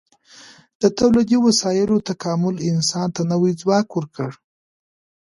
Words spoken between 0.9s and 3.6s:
تولیدي وسایلو تکامل انسان ته نوی